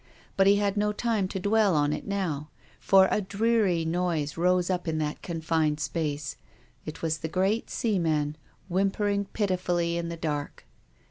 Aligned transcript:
But 0.35 0.47
he 0.47 0.55
had 0.55 0.77
no 0.77 0.91
time 0.91 1.27
to 1.27 1.39
dwell 1.39 1.75
on 1.75 1.93
it 1.93 2.07
now, 2.07 2.49
for 2.79 3.07
a 3.11 3.21
dreary 3.21 3.85
noise 3.85 4.35
rose 4.35 4.67
up 4.71 4.87
in 4.87 4.97
that 4.97 5.21
confined 5.21 5.79
space. 5.79 6.37
It 6.87 7.03
was 7.03 7.19
the 7.19 7.27
great 7.27 7.69
seaman 7.69 8.35
whimpering 8.67 9.25
pitifully 9.25 9.97
in 9.97 10.09
the 10.09 10.17
dark. 10.17 10.65